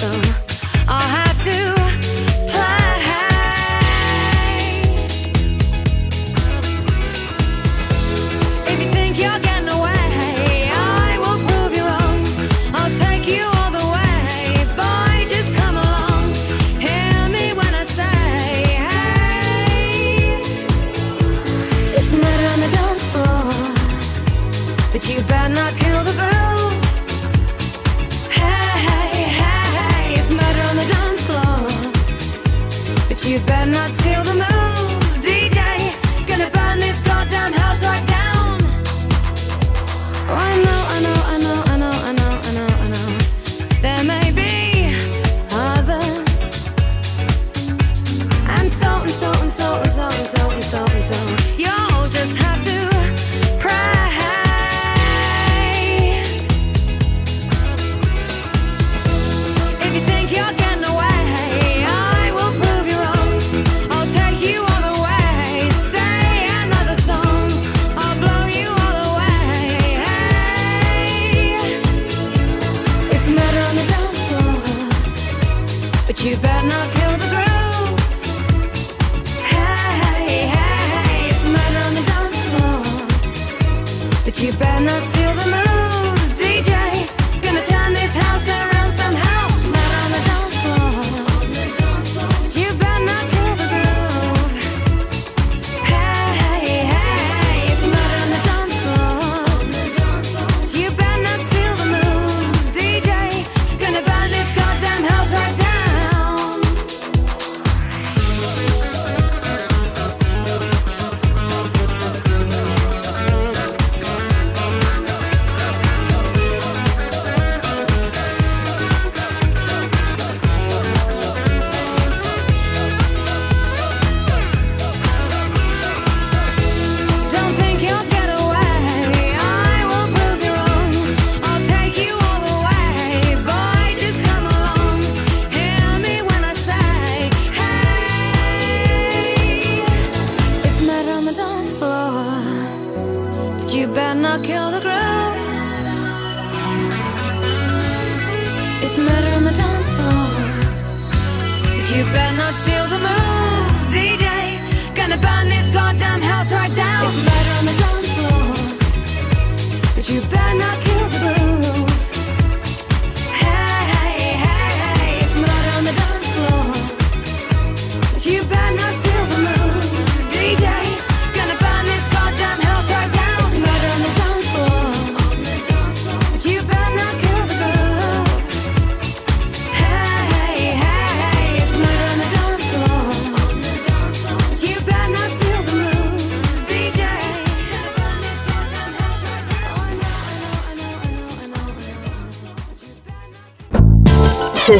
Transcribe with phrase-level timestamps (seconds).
[0.00, 0.39] so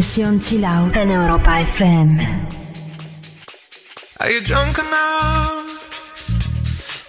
[0.00, 2.20] Sesión Chill Out en Europa FM.
[4.18, 5.60] Are you drunk enough?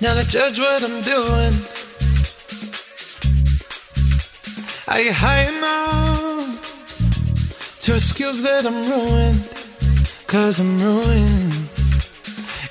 [0.02, 1.54] Now to judge what I'm doing.
[4.90, 6.60] Are you high enough
[7.84, 9.40] to excuse that I'm ruined?
[10.28, 11.54] Cause I'm ruined.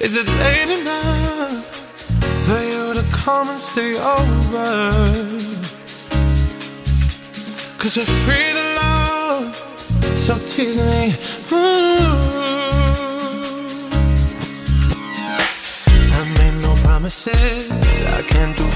[0.04, 1.64] Is it late enough
[2.46, 4.68] for you to come and stay over?
[7.78, 8.69] Cause we're free to
[10.30, 11.12] so tease me.
[11.52, 12.20] Ooh.
[16.18, 18.69] I made no promises, I can't do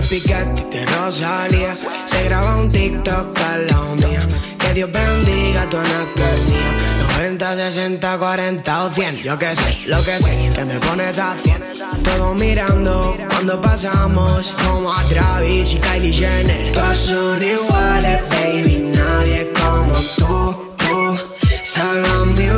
[0.00, 1.76] me que no salía.
[2.06, 4.28] Se graba un TikTok para la mía.
[4.58, 6.76] Que Dios bendiga tu anestesia.
[7.16, 9.16] 90, 60, 40 o 100.
[9.22, 12.02] Yo que sé, lo que sé, que me pones a 100.
[12.04, 14.54] Todos mirando cuando pasamos.
[14.64, 16.72] Como a Travis y Kylie Jenner.
[16.72, 18.92] Todos son iguales, baby.
[18.94, 21.18] Nadie como tú, tú.
[21.64, 22.48] Solo mi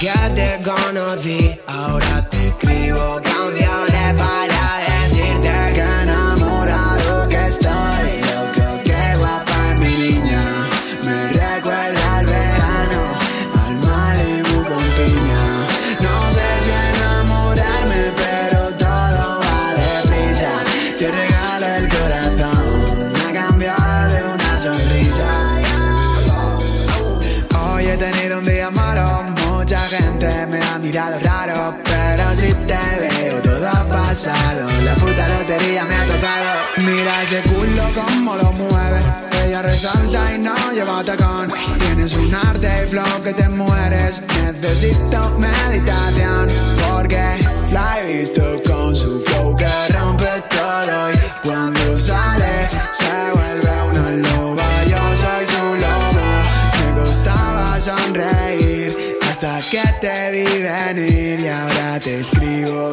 [0.00, 1.58] got they're gonna be.
[1.66, 3.39] Ahora te escribo.
[30.90, 36.50] Mirado raro, pero si te veo todo ha pasado, la puta lotería me ha tocado.
[36.78, 39.00] Mira ese culo como lo mueve,
[39.44, 41.48] ella resalta y no lleva tacón.
[41.78, 46.48] Tienes un arte y flow que te mueres, necesito meditación,
[46.90, 47.38] porque
[47.72, 49.20] la he visto con su
[60.70, 62.92] Ryanair y ahora te escribo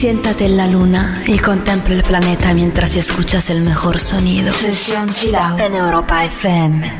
[0.00, 4.50] Siéntate en la luna y contempla el planeta mientras escuchas el mejor sonido.
[4.50, 6.90] Sesión Chill Out en Europa FM.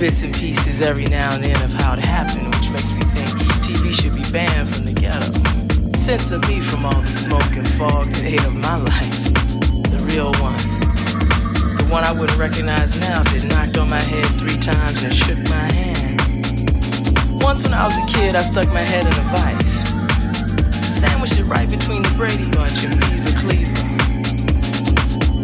[0.00, 3.28] Bits and pieces every now and then of how it happened, which makes me think
[3.60, 5.30] TV should be banned from the ghetto.
[5.92, 9.24] Censor me from all the smoke and fog that ate up my life.
[9.92, 10.56] The real one.
[11.76, 15.12] The one I wouldn't recognize now if it knocked on my head three times and
[15.12, 16.16] shook my hand.
[17.42, 19.84] Once when I was a kid, I stuck my head in a vice.
[20.98, 23.76] Sandwiched it right between the Brady Bunch and Beaver Cleaver.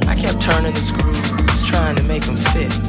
[0.09, 2.86] I kept turning the screws, trying to make them fit.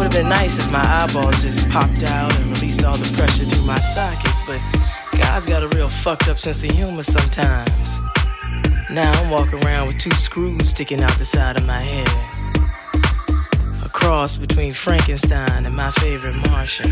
[0.00, 3.44] Would have been nice if my eyeballs just popped out and released all the pressure
[3.44, 4.58] through my sockets, but
[5.18, 7.98] guys got a real fucked up sense of humor sometimes.
[8.90, 12.08] Now I'm walking around with two screws sticking out the side of my head.
[13.84, 16.90] A cross between Frankenstein and my favorite Martian.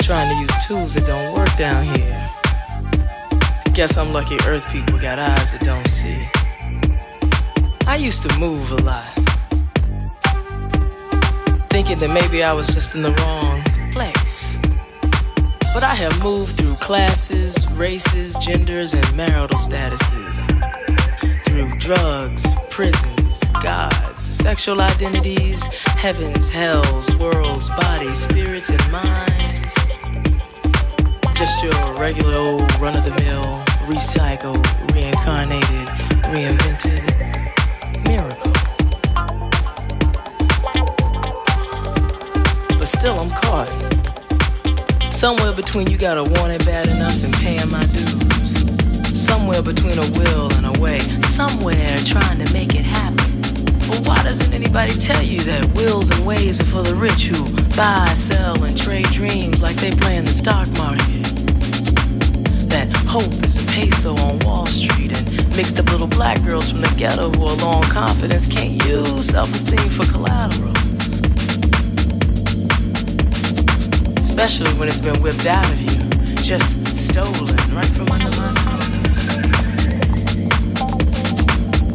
[0.00, 2.30] Trying to use tools that don't work down here.
[3.74, 6.24] Guess I'm lucky Earth people got eyes that don't see.
[7.88, 9.21] I used to move a lot.
[11.84, 13.60] Thinking that maybe I was just in the wrong
[13.90, 14.56] place.
[15.74, 20.36] But I have moved through classes, races, genders, and marital statuses.
[21.44, 25.64] Through drugs, prisons, gods, sexual identities,
[25.98, 29.74] heavens, hells, worlds, bodies, spirits, and minds.
[31.34, 33.42] Just your regular old run of the mill,
[33.90, 34.62] recycled,
[34.94, 35.88] reincarnated,
[36.30, 37.01] reinvented
[43.22, 43.68] I'm caught.
[45.12, 49.14] Somewhere between you gotta want it bad enough and paying my dues.
[49.14, 50.98] Somewhere between a will and a way.
[51.30, 53.22] Somewhere trying to make it happen.
[53.86, 57.44] But why doesn't anybody tell you that wills and ways are for the rich who
[57.76, 61.22] buy, sell, and trade dreams like they play in the stock market?
[62.70, 66.80] That hope is a peso on Wall Street and mixed up little black girls from
[66.80, 70.91] the ghetto who are on confidence can't use self-esteem for collateral.
[74.34, 75.90] Especially when it's been whipped out of you,
[76.36, 76.64] just
[76.96, 79.26] stolen right from under my nose.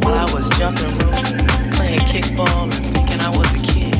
[0.03, 1.15] While I was jumping rope,
[1.73, 3.97] playing kickball and thinking I was a kid.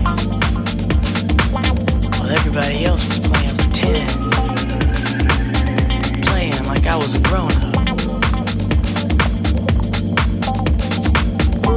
[2.20, 4.08] While everybody else was playing pretend.
[6.28, 7.76] Playing like I was a grown up.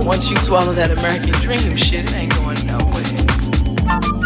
[0.04, 4.19] Once you swallow that American dream shit, it ain't going nowhere.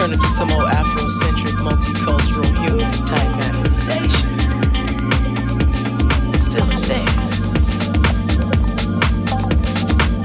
[0.00, 4.30] Turn into some old Afrocentric, multicultural, humanist type manifestation.
[6.32, 7.04] It still is there.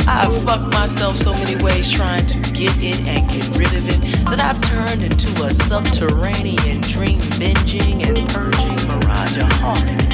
[0.08, 4.00] I've fucked myself so many ways trying to get it and get rid of it
[4.30, 10.14] that I've turned into a subterranean dream binging and purging mirageaholic.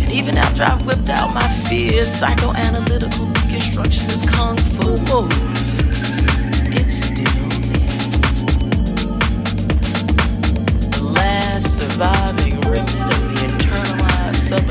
[0.00, 5.82] And even after I've whipped out my fierce psychoanalytical deconstructionist kung fu moves,
[6.74, 7.01] it's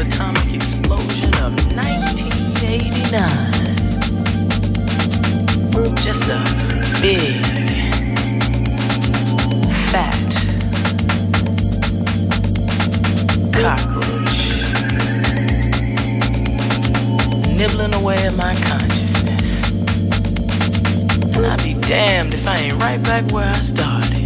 [0.01, 3.51] subatomic explosion of 1989
[6.03, 6.39] just a
[7.01, 7.35] big,
[9.91, 10.31] fat
[13.53, 14.39] cockroach
[17.55, 19.69] nibbling away at my consciousness.
[21.35, 24.20] And I'd be damned if I ain't right back where I started.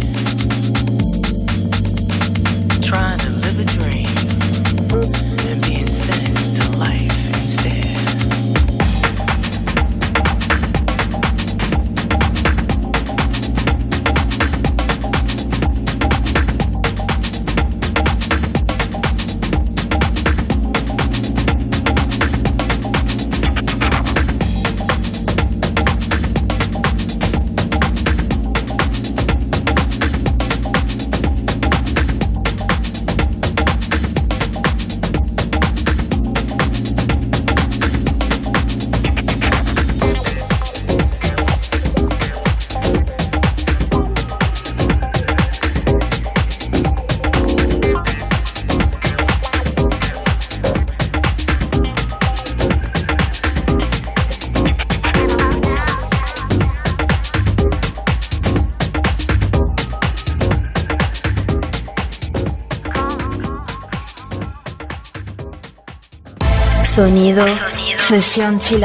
[67.96, 68.84] Sesión chill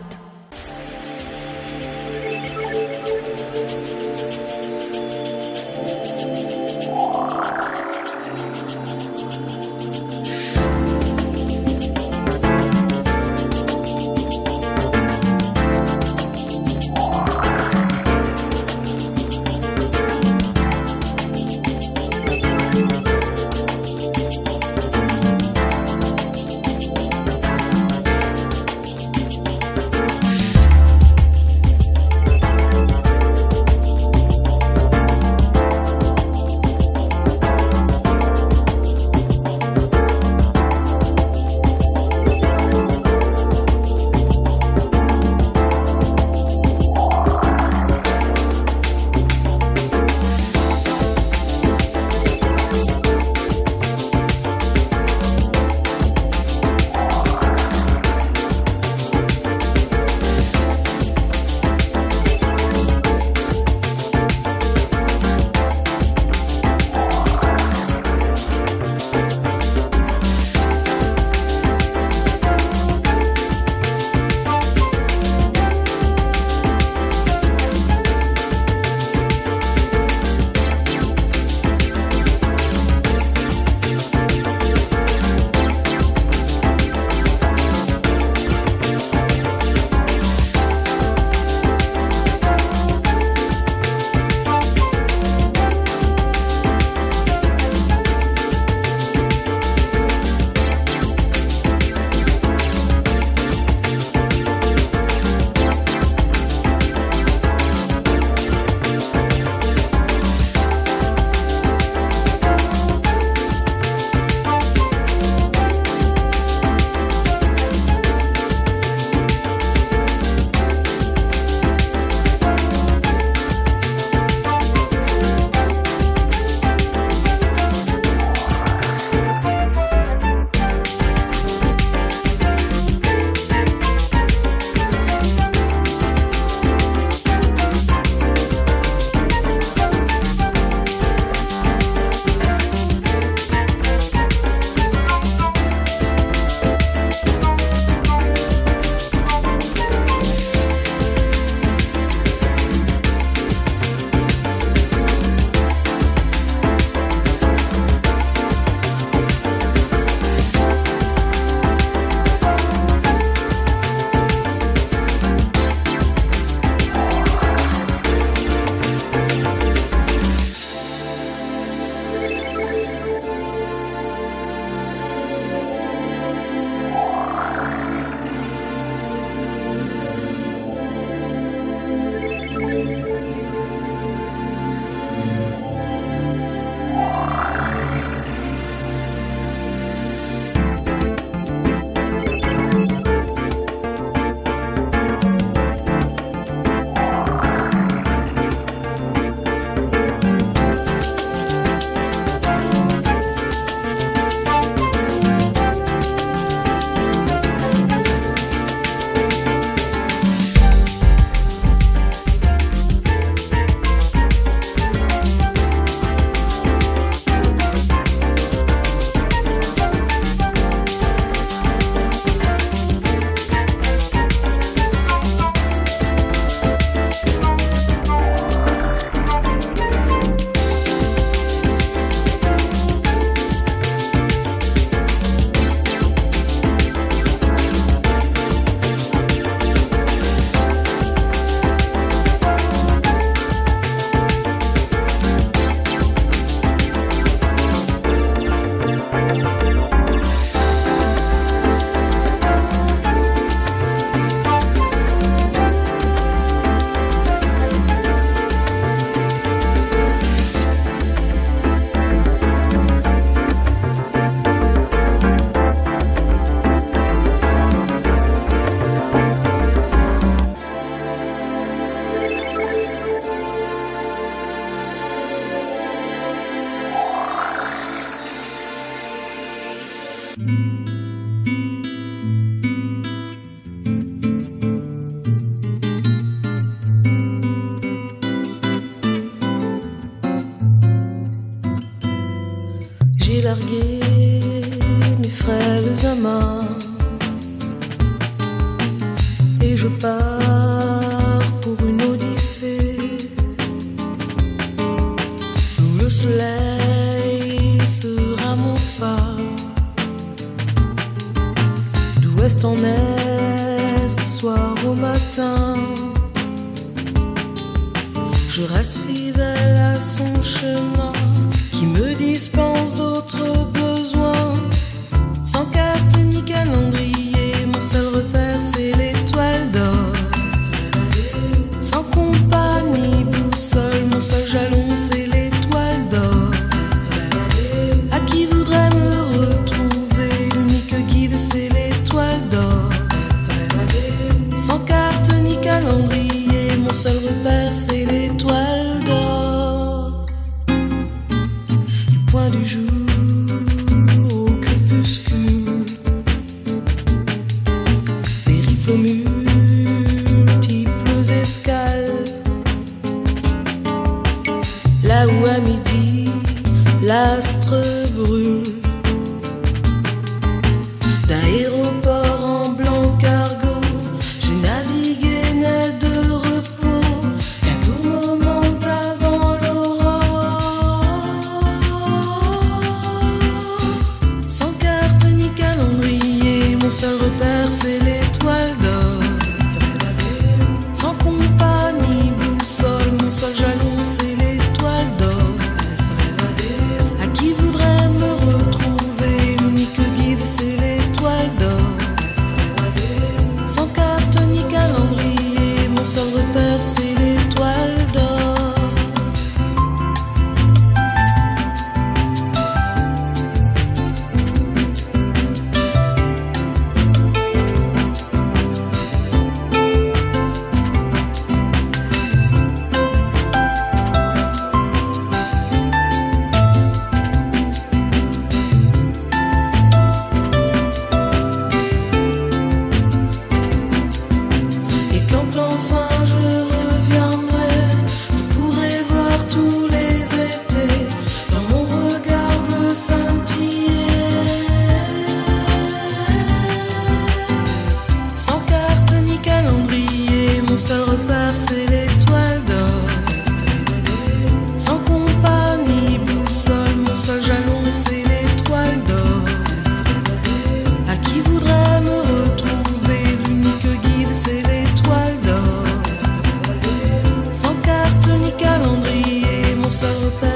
[470.01, 470.50] so bad.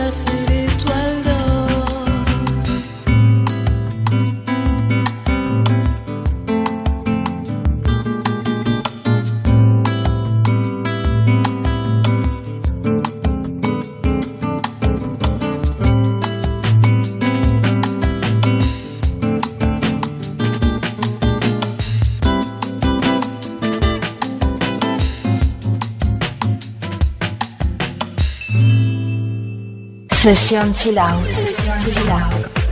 [30.26, 30.98] Sesión chill,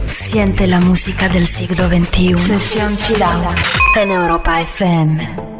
[0.07, 2.35] Siente la música del siglo XXI.
[2.35, 3.21] Sesión chill.
[3.95, 5.52] En Europa FM.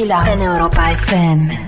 [0.00, 1.67] Out en Europa FM.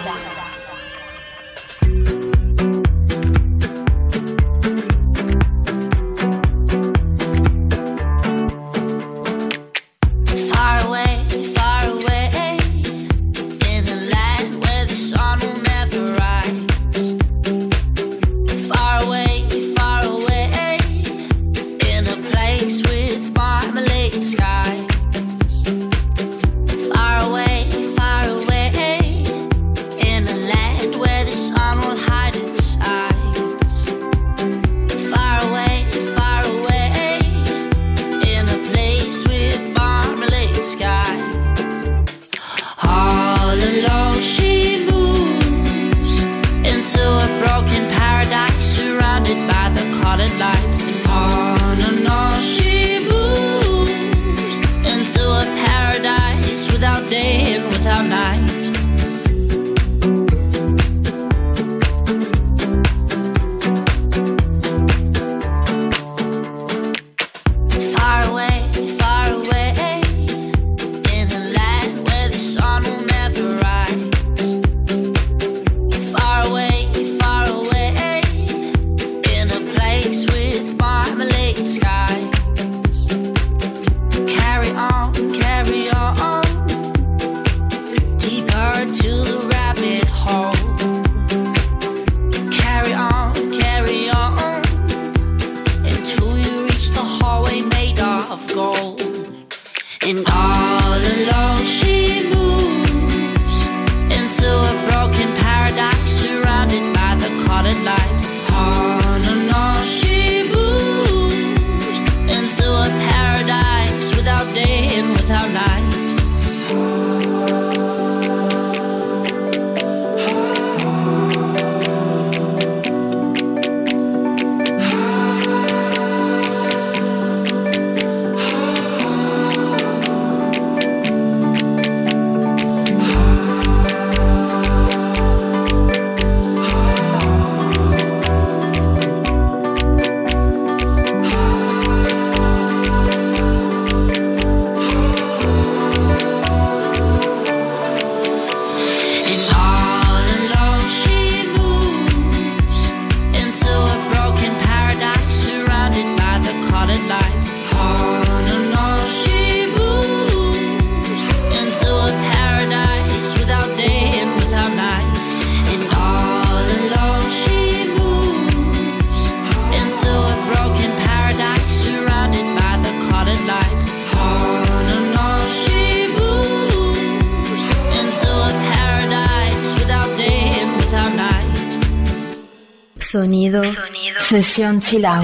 [184.53, 185.23] 生气了。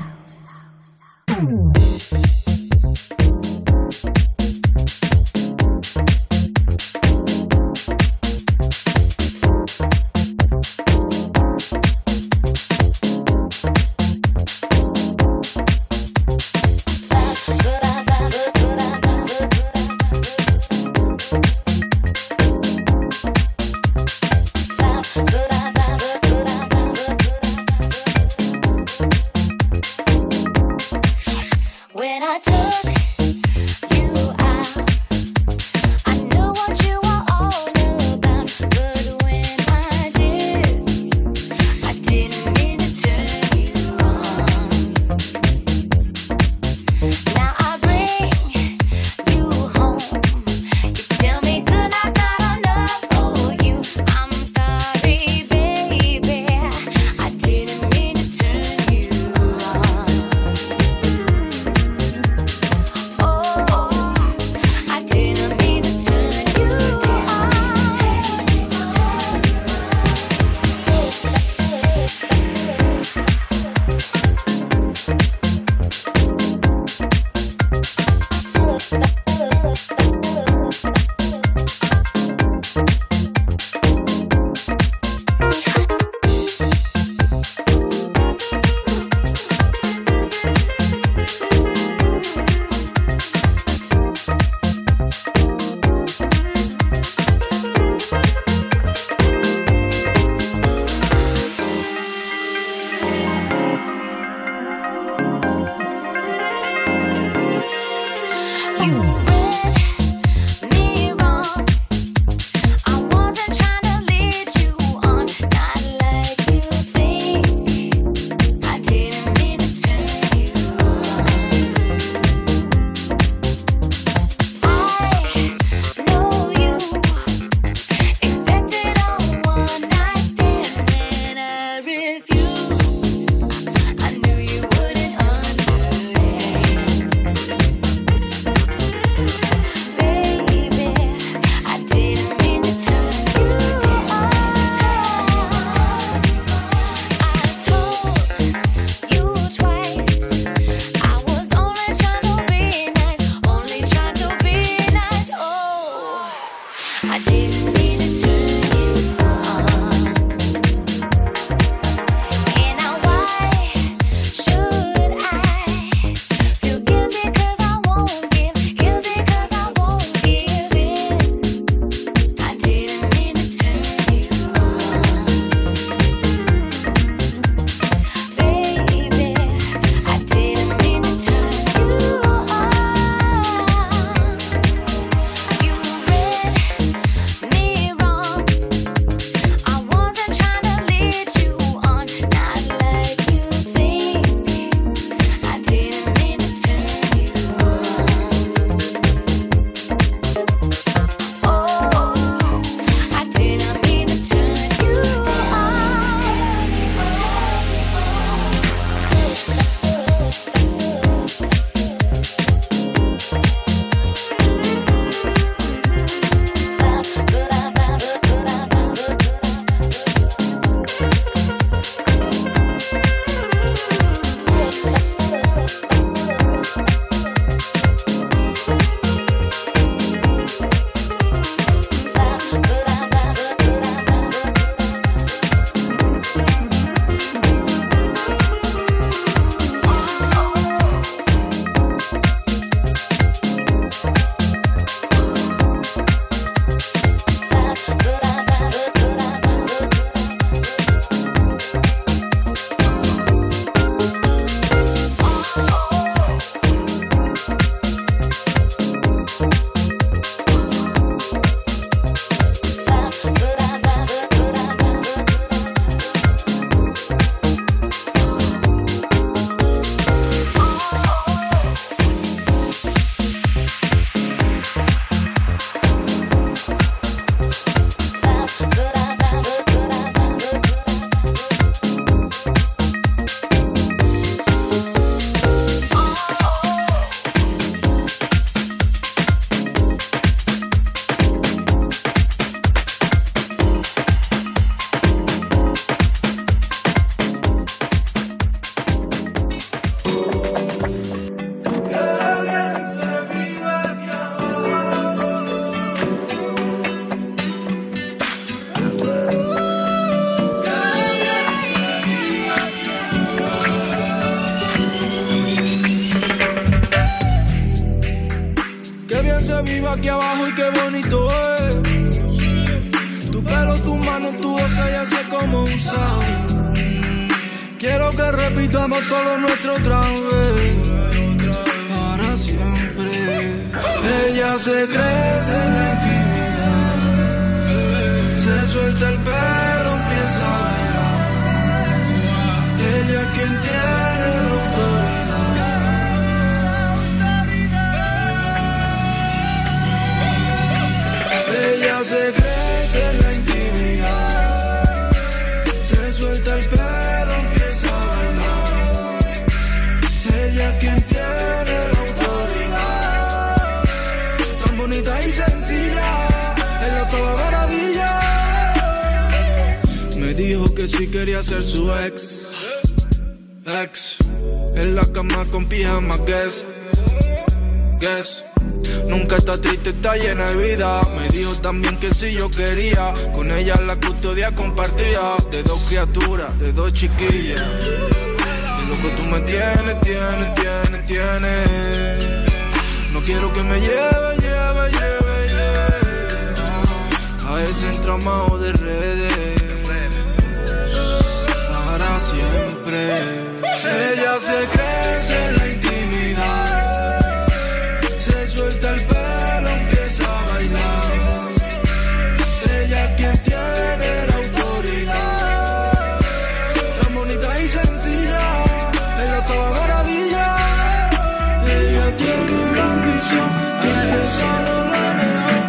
[423.31, 425.61] Quiero solo la mejora.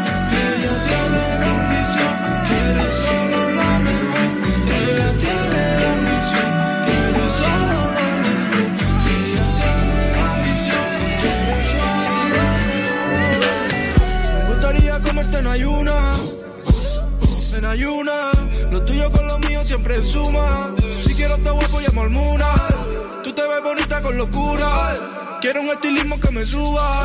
[0.43, 1.23] Ella tiene
[1.53, 1.63] ambición.
[1.71, 2.15] misión.
[2.49, 4.27] Quiero solo la mejora.
[4.83, 6.49] Ella tiene la misión.
[6.87, 8.67] Quiero solo la mejora.
[9.15, 10.89] Ella tiene ambición.
[11.23, 13.53] Quiero solo la mejora.
[14.35, 15.97] Me gustaría comerte en ayuna.
[17.55, 18.17] En ayuna.
[18.73, 20.75] Lo tuyo con lo mío siempre suma.
[21.01, 22.75] Si quiero este hueco ya me almunas.
[23.23, 24.99] Tú te ves bonita con locuras.
[25.41, 27.05] Quiero un estilismo que me suba.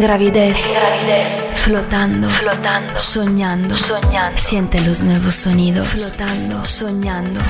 [0.00, 0.56] gravidez.
[1.52, 2.28] Flotando.
[2.28, 3.76] flotando, soñando,
[4.36, 7.40] siente los nuevos sonidos, flotando, soñando,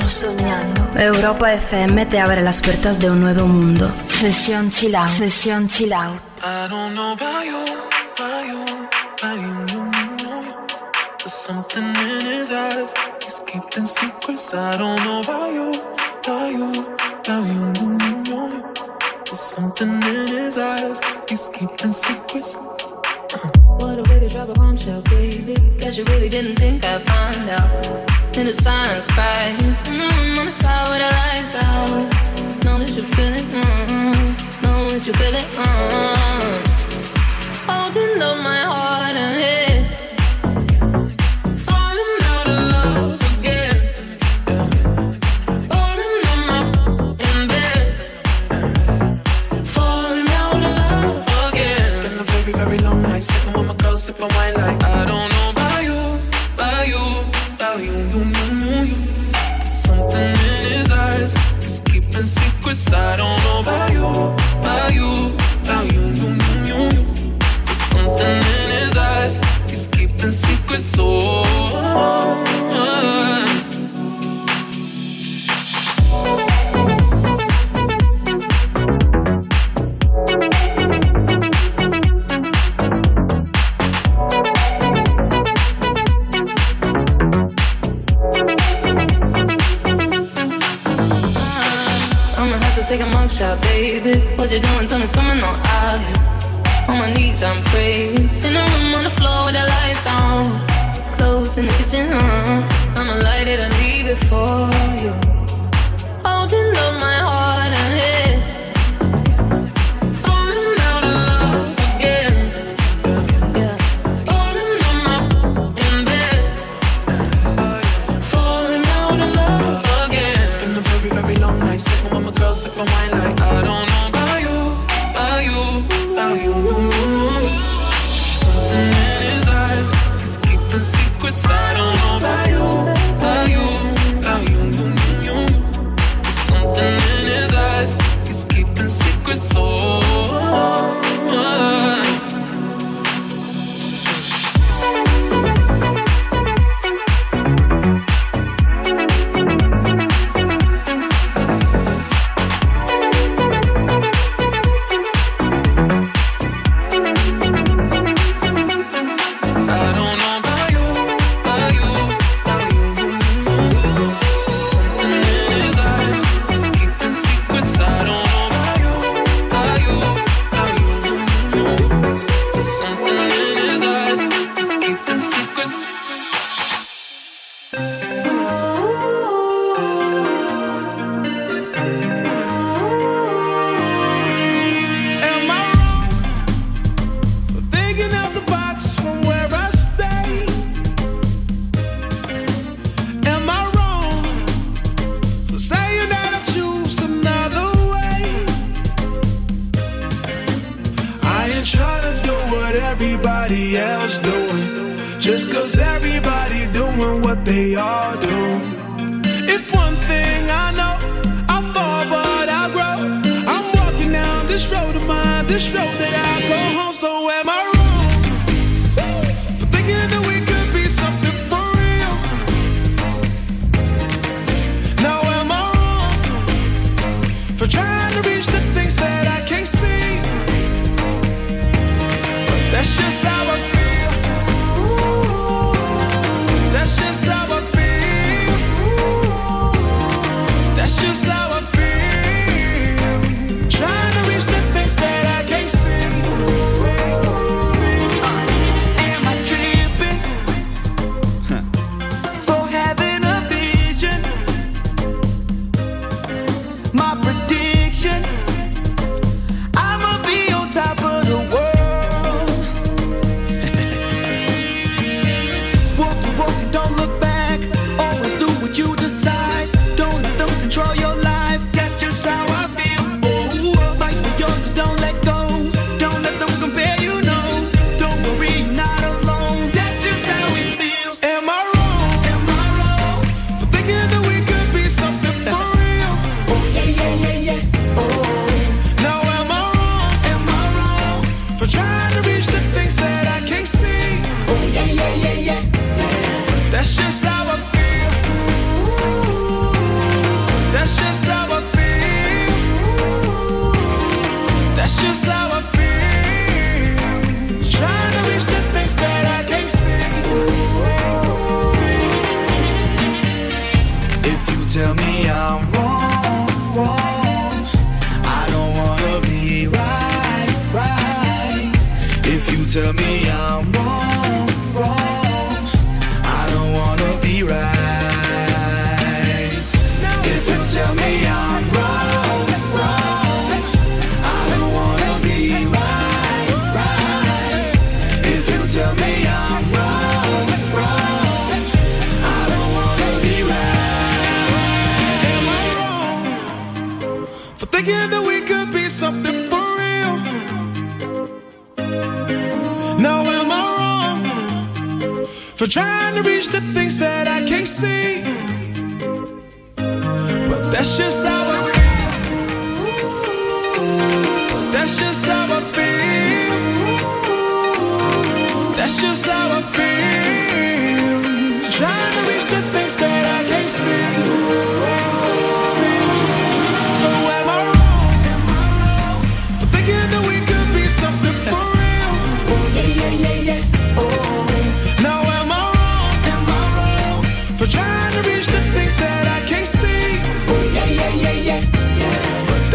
[0.00, 0.90] soñando.
[0.98, 3.94] Europa FM te abre las puertas de un nuevo mundo.
[4.06, 6.20] Sesión chill out, sesión chill out.
[6.42, 7.64] I don't know you,
[11.26, 12.94] something in his eyes.
[14.54, 15.72] I don't know you,
[19.24, 21.13] There's something in his eyes.
[21.34, 22.54] She's keeping secrets.
[22.54, 22.60] Uh.
[23.80, 25.56] What a way to drop a bombshell, baby.
[25.80, 28.38] Cause you really didn't think I'd find out.
[28.38, 29.56] In the silence, right?
[29.58, 31.88] Mm-hmm, on the side where the lights out.
[32.64, 33.46] Know that you feel it.
[33.50, 34.62] Mm-hmm.
[34.62, 35.48] Know that you feel it.
[35.58, 36.52] Mm-hmm.
[37.68, 39.73] Holding up my heart and head.
[54.04, 55.96] sip of wine like I don't know about you,
[56.52, 57.04] about you,
[57.54, 58.96] about you, you, you, you, you.
[59.60, 61.32] There's something in his eyes,
[61.62, 62.92] just keeping secrets.
[62.92, 64.04] I don't know about you,
[64.60, 65.33] about you.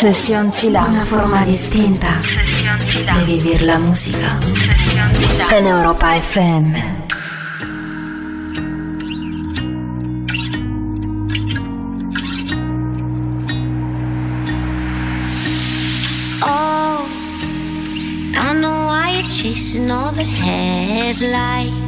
[0.00, 0.84] Session Chila.
[0.84, 4.38] Una forma distinta di vivere la musica.
[5.50, 7.06] En Europa FM.
[16.40, 17.06] Oh,
[19.90, 21.79] all the headlights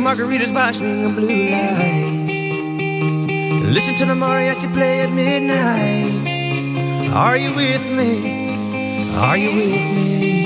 [0.00, 2.34] margaritas by swing of blue lights.
[3.76, 6.26] Listen to the mariachi play at midnight.
[7.12, 8.12] Are you with me?
[9.16, 10.39] Are you with me?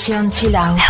[0.00, 0.89] Sesión chill out.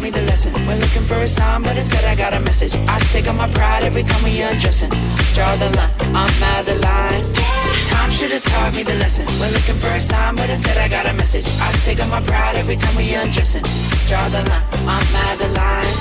[0.00, 0.52] Taught me the lesson.
[0.66, 2.74] We're looking for a sign, but instead I got a message.
[2.88, 4.90] I take on my pride every time we undressing.
[5.34, 7.24] Draw the line, I'm out the line.
[7.88, 9.26] Time should have taught me the lesson.
[9.40, 11.46] We're looking for a sign, but instead I got a message.
[11.60, 13.64] I take on my pride every time we undressing.
[14.08, 15.94] Draw the line, I'm out the line.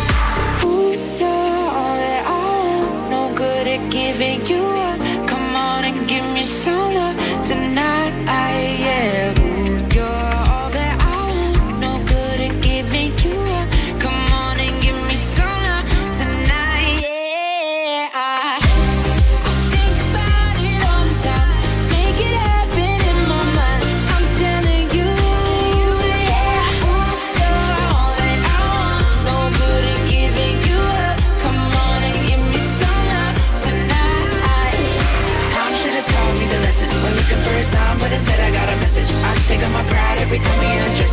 [0.64, 3.10] Ooh, you're all that I want.
[3.10, 5.00] No good at giving you up.
[5.28, 8.14] Come on and give me some love tonight.
[8.80, 9.49] Yeah.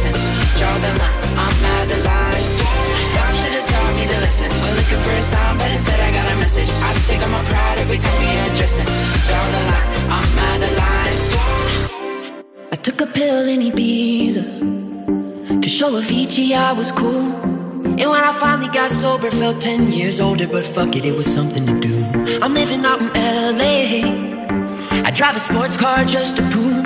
[0.06, 0.58] Undressing.
[0.58, 2.44] Draw the line, I'm out the line.
[3.14, 4.50] Time should have taught me the lesson.
[4.62, 6.70] We're looking for a sign, but instead I got a message.
[6.70, 8.86] I take on my pride every time we undressing.
[9.26, 11.18] Draw the line, I'm out the line.
[12.72, 14.44] I took a pill in Ibiza
[15.62, 17.32] to show Avicii I was cool.
[17.98, 21.26] And when I finally got sober, felt 10 years older, but fuck it, it was
[21.32, 21.96] something to do.
[22.42, 23.08] I'm living out in
[23.58, 24.26] LA.
[25.06, 26.85] I drive a sports car just to prove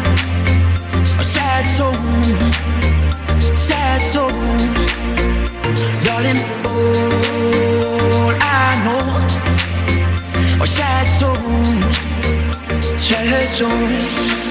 [10.65, 11.95] sad souls
[12.97, 14.50] Sad souls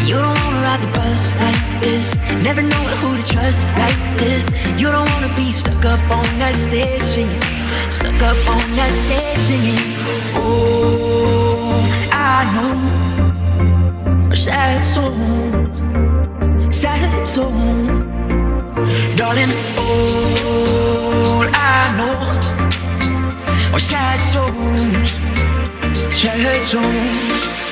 [0.00, 4.48] You don't wanna ride the bus like this, never know who to trust like this.
[4.80, 7.40] You don't wanna be stuck up on that singing,
[7.90, 8.92] stuck up on that
[9.46, 9.78] singing.
[10.34, 11.80] Oh,
[12.12, 15.78] I know sad songs,
[16.74, 17.88] sad songs,
[19.16, 19.52] darling.
[19.78, 22.16] All I know
[23.74, 25.10] are sad songs,
[26.12, 27.71] sad songs.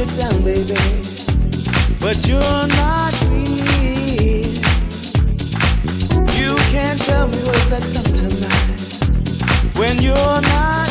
[0.00, 0.74] You down, baby.
[2.00, 4.46] But you're not real.
[6.38, 8.30] You can't tell me what's that come to
[9.78, 10.89] when you're not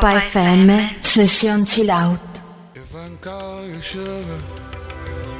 [0.00, 2.20] Europa FM, session chill out.
[2.72, 4.38] If I call you sugar,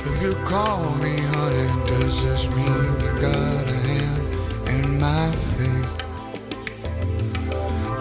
[0.04, 5.86] if you call me honey, does this mean you got a hand in my fate?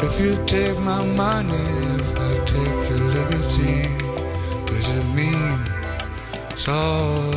[0.01, 1.63] If you take my money,
[2.01, 3.83] if I take your liberty,
[4.65, 5.59] does it mean
[6.49, 7.36] it's all?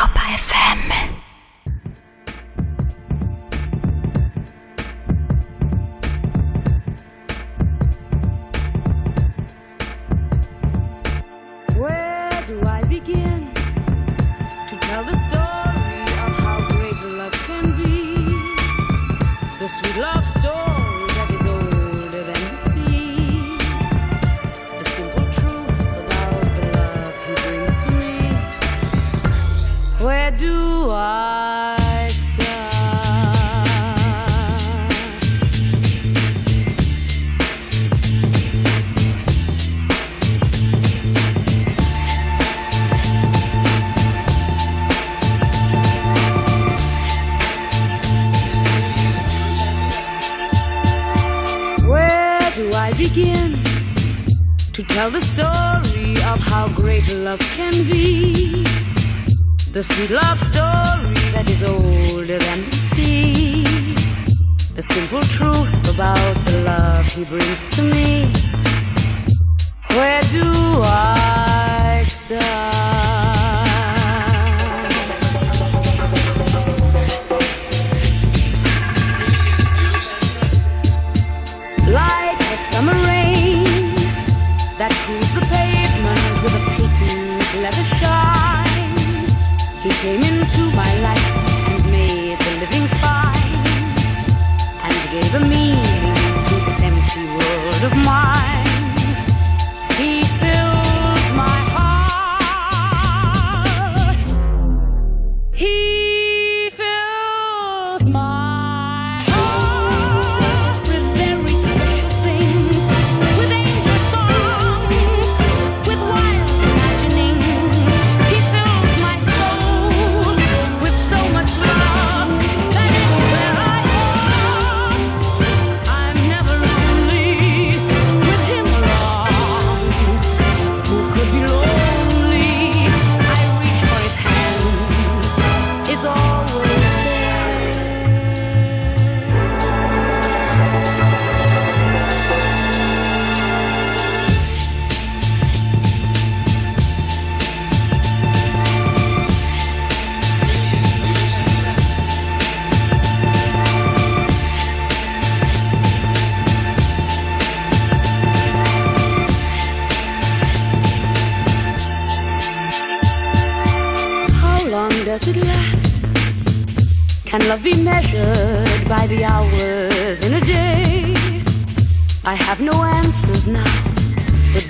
[57.15, 58.63] love can be.
[59.71, 63.63] The sweet love story that is older than the sea.
[64.75, 68.31] The simple truth about the love he brings to me.
[69.95, 70.45] Where do
[70.83, 72.90] I start?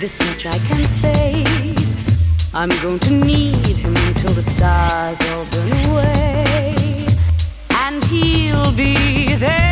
[0.01, 1.75] This much I can say.
[2.55, 7.07] I'm going to need him until the stars all burn away.
[7.69, 9.70] And he'll be there.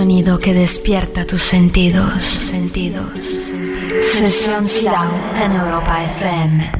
[0.00, 2.22] sonido que despierta tus sentidos.
[2.22, 3.10] Sentidos.
[4.14, 6.79] Sesión Chilao en Europa FM.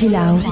[0.00, 0.49] Session Chill